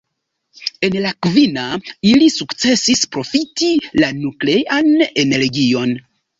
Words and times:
En 0.87 0.95
la 1.03 1.11
kvina, 1.25 1.65
ili 2.13 2.31
sukcesis 2.37 3.05
profiti 3.17 3.71
la 4.03 4.13
nuklean 4.25 4.93
energion. 5.27 5.99